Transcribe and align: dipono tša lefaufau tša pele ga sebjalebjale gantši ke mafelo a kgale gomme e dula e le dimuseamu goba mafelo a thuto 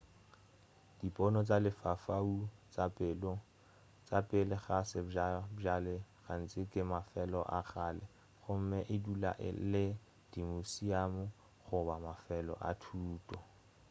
dipono 0.99 1.39
tša 1.47 1.57
lefaufau 1.65 2.31
tša 4.09 4.17
pele 4.29 4.55
ga 4.65 4.77
sebjalebjale 4.91 5.95
gantši 6.25 6.61
ke 6.71 6.81
mafelo 6.91 7.41
a 7.57 7.61
kgale 7.69 8.05
gomme 8.43 8.79
e 8.93 8.95
dula 9.05 9.31
e 9.49 9.49
le 9.71 9.85
dimuseamu 10.31 11.23
goba 11.65 11.95
mafelo 12.07 12.53
a 12.69 12.71
thuto 12.83 13.37